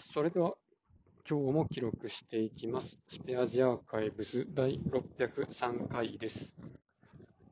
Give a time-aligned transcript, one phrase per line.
[0.00, 0.54] それでは、
[1.28, 2.96] 今日も記録していきます。
[3.10, 6.54] スペアジアーカイブス第603回です。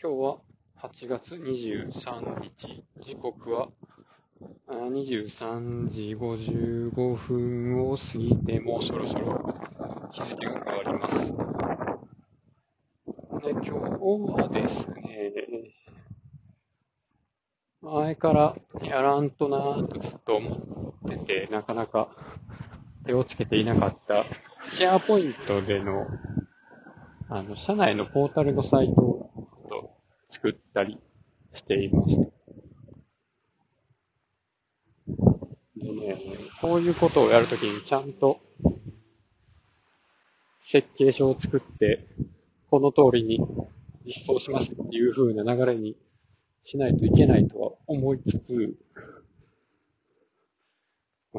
[0.00, 0.38] 今日は
[0.78, 3.68] 8月23日、時刻は
[4.68, 9.54] あ23時55分を過ぎて、もうそろそろ
[10.12, 11.32] 日付が変わります。
[13.42, 15.32] で今日はですね、
[17.80, 22.08] 前からやらんとなーとずっと思ってて、なかなか
[23.06, 24.24] 手をつけていなかった、
[24.66, 26.06] シェアポイントでの、
[27.28, 29.30] あの、社内のポータルのサイトを
[30.30, 30.98] 作ったり
[31.52, 32.34] していました。
[35.76, 36.22] でね、
[36.60, 38.40] こういうことをやるときにちゃんと
[40.66, 42.06] 設計書を作って、
[42.70, 43.38] この通りに
[44.04, 45.96] 実装しますっていう風な流れに
[46.64, 48.74] しないといけないとは思いつつ、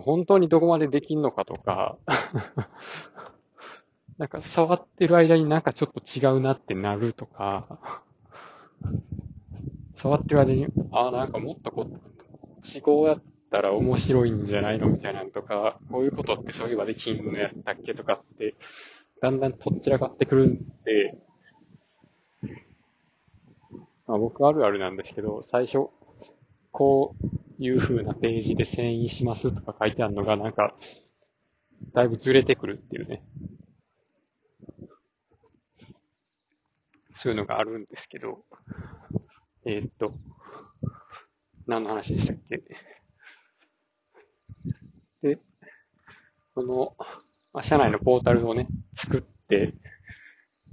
[0.02, 1.98] 本当にどこまでできんのかとか、
[4.17, 7.80] なんか触ってる間になんかちょっと違うなってなるとか、
[9.95, 18.56] 触ってる間に、ああ、なんかもっとこう、思考やったら面白いんじゃないのみたいなのとか、こういうことってそういえばできんのやったっけとかって、
[19.22, 21.17] だんだんとっちらかってくるんで、
[24.08, 25.88] まあ、僕あるあるなんですけど、最初、
[26.72, 30.75] こういう風なページで遷移しますとか書いてあるのが、なんか、
[31.94, 33.23] だいぶずれてくるっていうね。
[37.16, 38.44] そういうのがあるんですけど、
[39.66, 40.14] えーっと、
[41.66, 42.62] 何の話でしたっけ？
[45.22, 45.40] で、
[46.53, 46.95] この、
[47.53, 49.73] まあ社内のポータルをね、作って、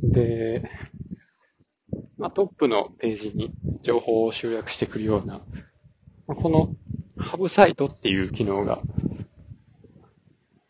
[0.03, 0.69] で、
[2.19, 3.53] まあ、トップのページに
[3.83, 5.41] 情報を集約してくるような、
[6.35, 6.75] この
[7.17, 8.81] ハブサイトっていう機能が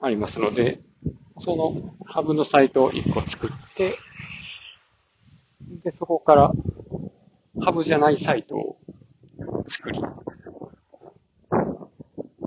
[0.00, 0.80] ありますので、
[1.40, 3.98] そのハブのサイトを1個作って、
[5.84, 6.52] で、そこから
[7.60, 8.78] ハブじゃないサイトを
[9.66, 10.00] 作り、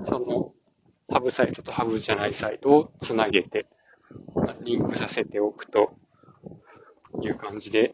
[0.05, 0.53] その
[1.09, 3.67] ハブサイトとハブじゃないサイトをつなげて、
[4.63, 5.93] リンクさせておくと
[7.21, 7.93] いう感じで、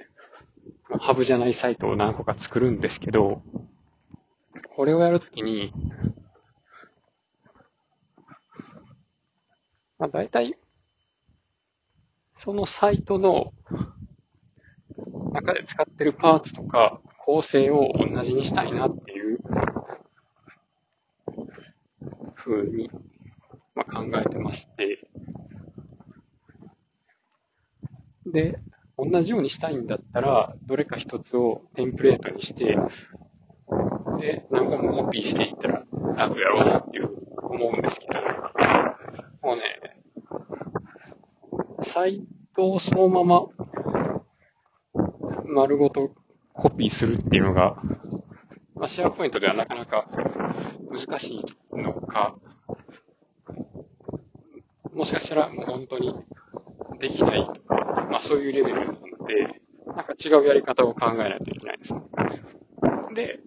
[0.99, 3.43] ハブじゃないサイトを何個か作るんですけど、
[4.75, 5.71] これをやるときに、
[9.97, 10.57] まあ、大体、
[12.39, 13.53] そのサイトの
[15.31, 19.39] 中で使ってるパーツとか構成を同じにしたいなっていう
[22.35, 22.89] 風に、
[23.75, 25.07] まあ、考えてまして、
[28.25, 28.59] で、
[28.97, 32.77] 同じようにしたいんだったら、どれか一つをテンプレートにして、
[34.21, 35.83] で、何個もコピーしていったら
[36.15, 38.13] 楽やろうなっていう思うんですけど、
[39.41, 39.97] もうね、
[41.81, 42.23] サイ
[42.55, 43.47] トをそのまま
[45.45, 46.11] 丸ごと
[46.53, 47.81] コピーするっていうのが、
[48.75, 50.07] まあ、シェアポイントではなかなか
[50.91, 51.41] 難しい
[51.75, 52.35] のか、
[54.93, 56.13] もしかしたらもう本当に
[56.99, 62.01] できないとか、まあそういうレベルなので、なんか違うやり方を考えないといけないですね。
[63.15, 63.39] で、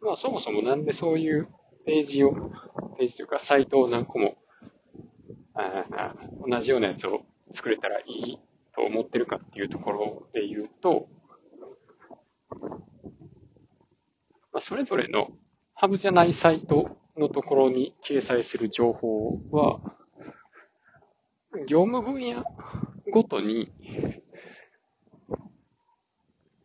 [0.00, 1.48] まあそもそもなんでそういう
[1.86, 2.32] ページを、
[2.98, 4.36] ページというかサイトを何個も、
[5.54, 6.14] あ
[6.46, 8.38] 同じようなやつを作れたらいい
[8.74, 11.08] と思ってるかっていうところで言うと、
[14.52, 15.28] まあ、それぞれの
[15.74, 19.80] ハブじゃないサイトのところに掲載する情報は、
[21.68, 22.44] 業務分野
[23.12, 23.70] ごとに、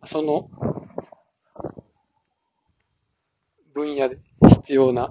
[0.06, 0.50] その
[4.08, 4.20] 分野で
[4.50, 5.10] 必要な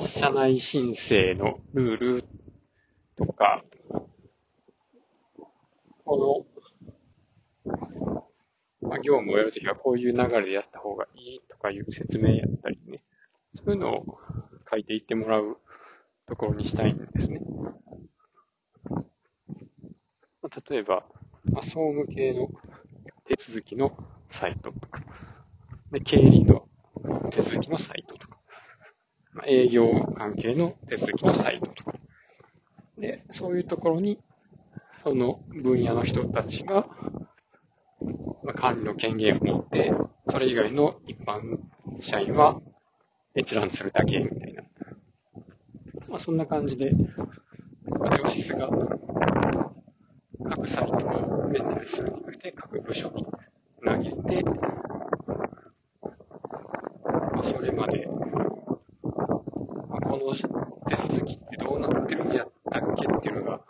[0.00, 2.24] 社内申請のルール
[3.16, 3.64] とか、
[6.04, 6.46] こ
[7.64, 7.74] の、
[8.88, 13.02] まあ、業務をやるときはこういう流れでやった方がいいとかいう説明やったりね、
[13.54, 14.18] そういうのを
[14.70, 15.58] 書いていってもらう
[16.26, 17.40] ところにしたいんですね。
[20.42, 21.04] まあ例えば、
[21.44, 22.48] まあ、総務系の
[23.24, 23.96] 手続きの
[24.30, 25.02] サイトとか、
[25.90, 26.65] で経理の
[27.36, 28.38] 手続きのサイトとか、
[29.34, 31.92] まあ営業関係の手続きのサイトとか、
[32.96, 34.18] で、そういうところに、
[35.04, 36.86] その分野の人たちが、
[38.42, 39.92] まあ、管理の権限を持って、
[40.30, 41.58] それ以外の一般
[42.00, 42.58] 社員は
[43.36, 44.62] 閲覧するだけみたいな。
[46.08, 46.92] まあ、そんな感じで、
[47.86, 48.70] まあ上司が
[50.48, 53.26] 各サイトをメンテナンスするんじゃなくて、各部署に
[53.84, 54.10] 投げ
[54.40, 54.44] て、
[57.36, 58.12] まあ、それまで、ま
[59.98, 63.60] あ、この手続きってどうなってるんやったっけっていうのが、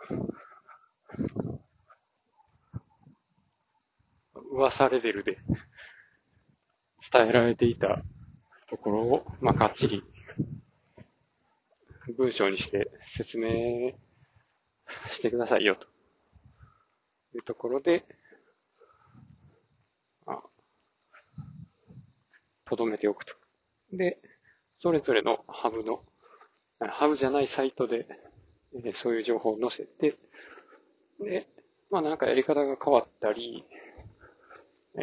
[4.53, 5.37] 噂レベルで
[7.11, 8.03] 伝えられていた
[8.69, 10.01] ところを、まあ、かっちり
[12.17, 13.49] 文章にして説明
[15.11, 15.87] してくださいよと
[17.35, 18.05] いうところで、
[22.63, 23.46] とどめておくと。
[23.93, 24.19] で、
[24.79, 26.03] それぞれのハブの、
[26.79, 28.07] ハブじゃないサイトで、
[28.85, 30.17] えそういう情報を載せて、
[31.19, 31.47] で、
[31.89, 33.65] まあなんかやり方が変わったり、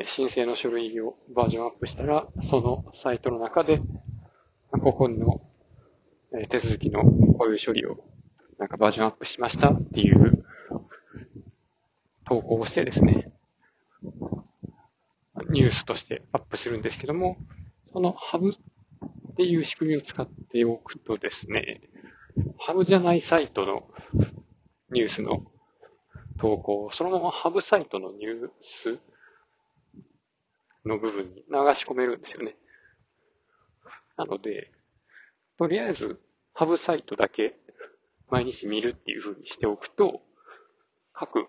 [0.06, 3.80] 申請の書類をバージョンアップしたら、そのサイトの中で、
[4.70, 5.40] ここの、
[6.50, 8.04] 手続きのこういう処理を
[8.58, 10.44] なんかバージョンアップしましたっていう
[12.26, 13.32] 投稿をしてですね、
[15.50, 17.36] ニュースとしてアップするんですけども、
[17.92, 18.52] そのハブ
[19.34, 21.80] っていう仕組みを使っておくとですね、
[22.56, 23.88] ハブじゃないサイトの
[24.92, 25.44] ニュースの
[26.38, 29.00] 投稿をそのままハブサイトのニュース
[30.86, 31.42] の部分に流
[31.74, 32.54] し込めるんですよね。
[34.16, 34.70] なので、
[35.58, 36.20] とりあえず
[36.52, 37.56] ハブサイトだけ
[38.30, 40.22] 毎日見るっていう風にしておくと、
[41.12, 41.48] 各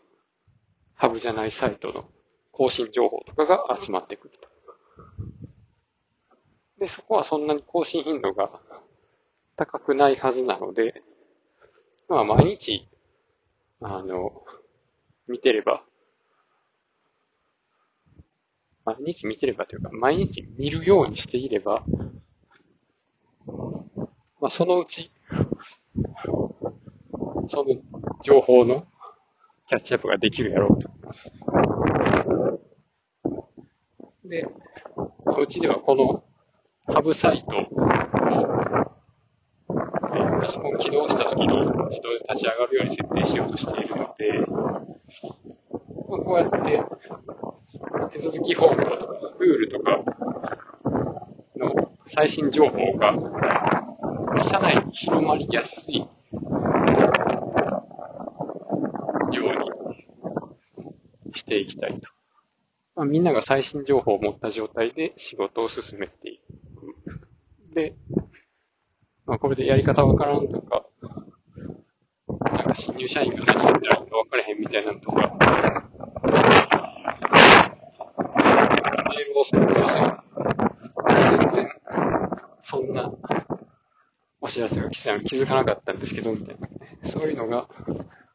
[0.96, 2.10] ハブじゃないサイトの
[2.52, 4.55] 更新情報とかが集まってくると。
[6.80, 8.50] で、そこはそんなに更新頻度が
[9.56, 11.02] 高くないはずなので、
[12.10, 12.88] まあ毎日、
[13.80, 14.44] あの、
[15.28, 15.84] 見てれば、
[18.84, 21.84] 毎日見てればというか、毎日見るようにしていれば、
[24.42, 25.12] まあそのうち、
[27.48, 27.66] その
[28.22, 28.86] 情報の
[29.70, 30.90] キャッチアップができるやろうと。
[34.26, 34.46] で、
[35.38, 36.25] うちではこの
[36.96, 37.66] ハブサイトを、え、
[40.40, 44.32] パソコン起動した時に自動で立ち上がるように設定しようとしているので、
[46.08, 48.96] まあ、こうやって手続き方法とか
[49.42, 50.06] ルールとか
[51.58, 53.14] の最新情報が
[54.42, 56.08] 社内に広まりやすいよ
[59.34, 59.36] う
[61.28, 62.08] にしていきたいと。
[62.96, 66.25] まあ、みんなが最新情報を持った状態で仕事を進めて。
[67.76, 67.94] で、
[69.26, 70.86] まあ、これでやり方わからんとか、
[72.28, 75.18] なんか新入社員が何やったらいか分からへんみたいなのとか、
[79.10, 79.74] メールを送って
[81.38, 81.70] 全然、
[82.64, 83.12] そんな、
[84.40, 86.70] お知らせが来てたの気づかなかったんですけど、みたいな。
[87.04, 87.68] そういうのが、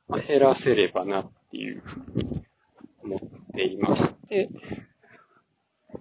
[0.06, 2.44] まあ、減らせればなっていうふうに
[3.02, 3.20] 思っ
[3.54, 4.50] ていまして、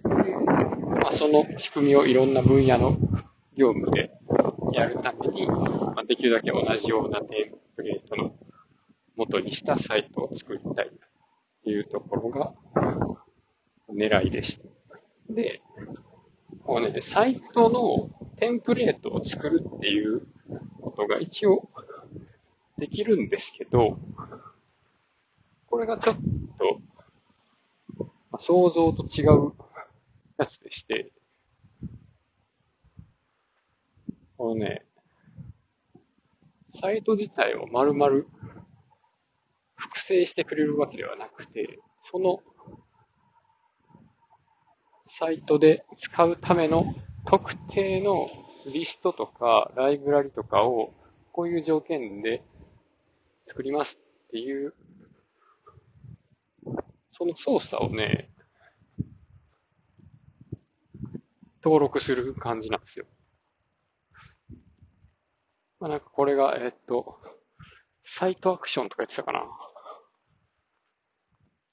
[0.04, 2.98] まあ、その仕組みをいろんな分野の
[3.60, 4.10] 業務で
[4.72, 8.34] やるために、まあ、できるだけ同じようなテンプレートの
[9.16, 10.90] 元にしたサイトを作りたい
[11.62, 12.54] というところが
[13.94, 14.64] 狙いでした。
[15.28, 15.60] で、
[16.64, 20.22] こうね、サイトのテンプレートを作るっていう
[20.80, 21.68] ことが一応
[22.78, 23.98] できるんですけど、
[25.66, 26.16] これがちょっ
[26.58, 29.52] と、想像と違う
[30.38, 31.12] やつでして、
[34.40, 34.86] このね、
[36.90, 38.24] サイト自体を丸々
[39.76, 41.78] 複製してくれるわけではなくて、
[42.10, 42.40] その
[45.20, 46.84] サイトで使うための
[47.26, 48.28] 特定の
[48.74, 50.92] リストとかライブラリとかを
[51.30, 52.42] こういう条件で
[53.46, 54.74] 作りますっていう、
[57.12, 58.30] その操作をね、
[61.62, 63.06] 登録する感じなんですよ。
[65.80, 67.18] まあ、なんかこれが、えっと、
[68.04, 69.44] サイトアクションとか言ってたかな。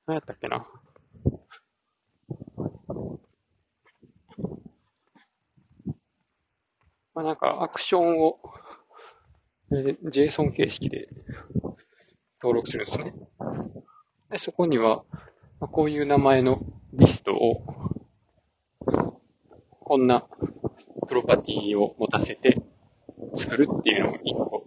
[0.07, 0.65] 何やったっけな。
[7.13, 8.39] まあ、なんかアクションを、
[9.71, 11.09] えー、JSON 形式で
[12.41, 13.13] 登録するんですね。
[14.29, 15.03] でそこには、
[15.59, 16.59] まあ、こういう名前の
[16.93, 17.65] リストを、
[19.81, 20.27] こんな
[21.07, 22.66] プロパティを持たせて、
[23.37, 24.63] 作るっていうのを一個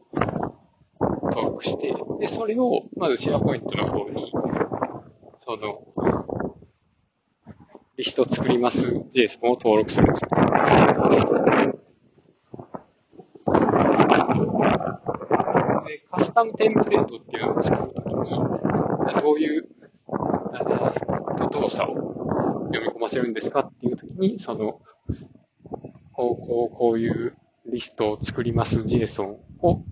[1.22, 4.32] 登録して、で、それをまずシェアポイントの方に、
[5.44, 5.82] その、
[7.96, 10.28] リスト作ります JSON を登録するんですよ。
[16.10, 19.68] カスタムテンプレートっていうのを作るときに、どういう、
[20.54, 24.80] え動作を読み込ませるんですかっていうときに、その、
[26.12, 27.36] こう、こう、こういう
[27.70, 28.80] リストを作ります。
[28.80, 29.84] JSON を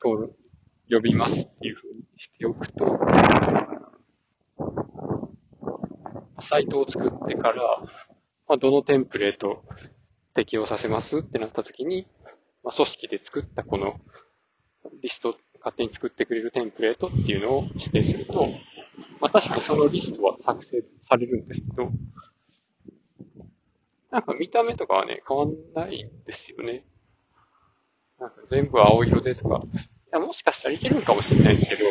[0.00, 0.36] 通る、
[0.90, 2.98] 呼びますっていうふうにしておくと、
[6.40, 7.62] サイトを作ってから、
[8.48, 9.64] まあ、どのテンプレート
[10.34, 12.06] 適用させますってなった時に、
[12.62, 13.94] まあ、組織で作ったこの
[15.02, 18.48] リスト、勝手に作ってくれるテンプレートっていうのを指定すると、
[19.20, 21.90] まあ、確かにそのリストは作成されるんですけど、
[24.16, 26.86] なんか見た目とかはね、変わんないんですよね。
[28.18, 29.68] なんか全部青色でとか、い
[30.10, 31.84] やもしかしたらいけるんかもしれないですけど、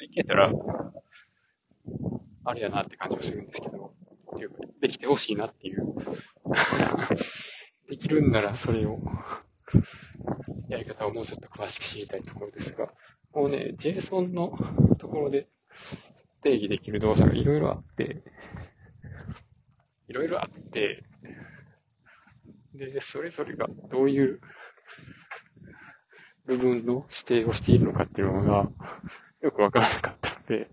[0.00, 0.50] いけたら、
[2.44, 3.92] あれやなって感じはするんですけど、
[4.34, 5.94] っていうできてほしいなっていう。
[7.90, 8.96] できるんならそれを、
[10.70, 12.86] やり方をもうちょっと詳しく知りたいところですが、
[13.34, 14.56] もうね、JSON の
[14.96, 15.48] ところで
[16.42, 18.22] 定義できる動作がいろいろあって、
[20.08, 21.04] いろいろあって、
[22.74, 24.40] で、それぞれがどういう
[26.46, 28.70] 部分の指定をしているのかっていうのが
[29.42, 30.68] よくわからなかったので、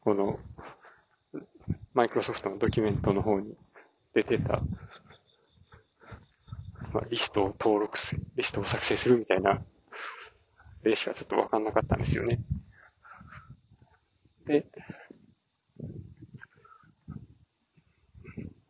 [0.00, 0.38] この
[1.92, 3.56] マイクロソフトのドキュメントの方に
[4.14, 4.62] 出てた、
[6.92, 9.60] まあ、リストを登録す、リストを作成するみたいな
[10.84, 12.40] 例しかちょっとわかんなかったんですよね。
[14.46, 14.66] で、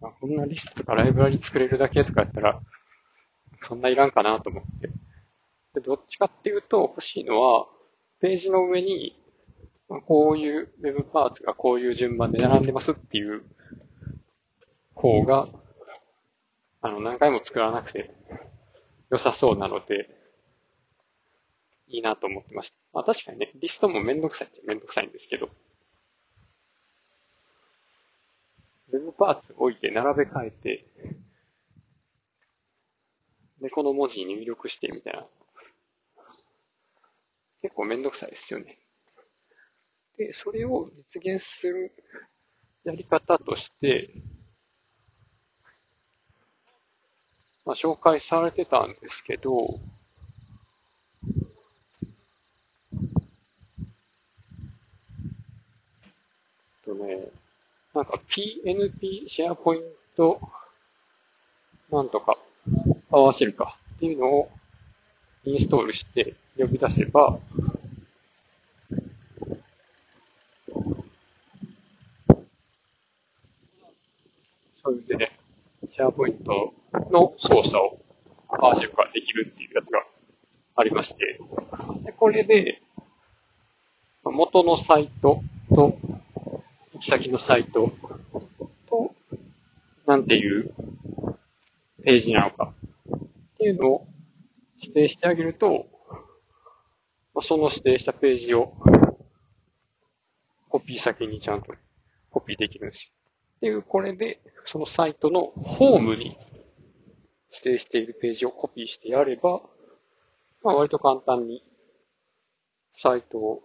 [0.00, 2.60] まあ、こんなリストとかライブラリ作れるだけとかやったら、
[3.66, 4.88] そんないらんかなと思って。
[5.74, 7.66] で、どっちかっていうと欲しいのは、
[8.20, 9.18] ページの上に、
[9.88, 13.42] まあ、こういう Web パーツがこういう順番で並んでますっていう
[14.94, 15.48] 方が、
[16.80, 18.10] あの、何回も作らなくて
[19.10, 20.08] 良さそうなので、
[21.88, 22.76] いいなと思ってました。
[22.92, 25.48] まあ確かにね、リストもめんどくさいっちゃめんどくさいんですけど、
[28.94, 30.86] ウェブパーツ置いて並べ替えて、
[33.60, 35.26] で、この文字入力してみたいな。
[37.60, 38.78] 結構めんどくさいですよね。
[40.16, 41.92] で、それを実現する
[42.84, 44.10] やり方として、
[47.66, 49.66] まあ、紹介されてたんですけど、
[56.84, 57.32] とね、
[57.94, 59.82] なんか PNP シェアポイン
[60.16, 60.40] ト
[61.92, 62.36] なんとか
[63.08, 64.50] パワーシェルかっていうのを
[65.44, 67.38] インストールして呼び出せば、
[74.82, 75.38] それで、ね、
[75.92, 76.74] シェアポイント
[77.12, 78.00] の操作を
[78.48, 80.02] パワーシェル化できるっていうやつが
[80.74, 81.38] ありまして、
[82.04, 82.82] でこれで、
[84.24, 85.40] 元のサイト
[85.74, 85.98] と
[86.94, 87.92] 行き先のサイト、
[90.14, 90.72] なんていう
[92.04, 94.06] ページなのかっていうのを
[94.80, 95.88] 指定してあげると、
[97.42, 98.74] その指定したページを
[100.68, 101.74] コピー先にちゃんと
[102.30, 103.10] コピーできるんですよ。
[103.56, 106.38] っていう、これで、そのサイトのホームに
[107.50, 109.62] 指定しているページをコピーしてやれば、
[110.62, 111.64] まあ割と簡単に
[112.98, 113.62] サイトを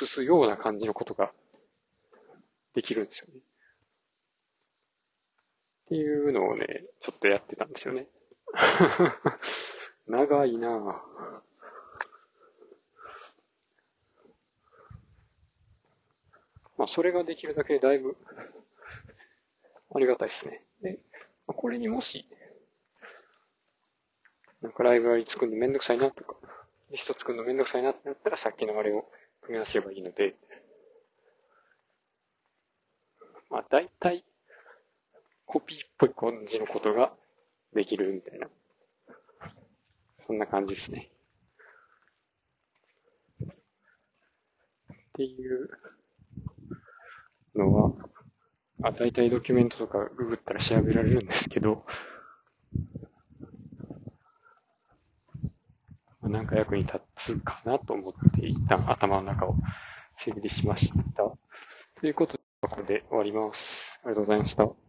[0.00, 1.32] 映すような感じのことが
[2.76, 3.40] できるんですよね。
[5.94, 8.08] っていうのをね、ちょっとやってたんですよね。
[10.08, 10.82] 長いなぁ。
[16.76, 18.16] まあ、それができるだけでだいぶ、
[19.94, 20.66] ありがたいですね。
[20.82, 20.98] で、
[21.46, 22.26] これにもし、
[24.62, 26.34] なんかライブラリ作るのめんどくさいなとか、
[26.90, 29.08] リスト作るのめんどくさいなってなったらさっきのあれを
[29.42, 30.34] 組み合わせればいいので、
[33.48, 34.24] まあ大体、
[35.46, 37.12] コピーぽい感じのことが
[37.74, 38.48] できるみたいな。
[40.26, 41.10] そんな感じですね。
[43.40, 45.70] っていう
[47.54, 47.92] のは、
[48.82, 51.84] あ、大体ドキュメントとかググったら調べられるんですけど、
[56.22, 59.54] なんか役に立つかなと思って一旦頭の中を
[60.18, 61.22] 整理しました。
[62.00, 64.00] ということで、ここで終わります。
[64.04, 64.83] ありがとうございました。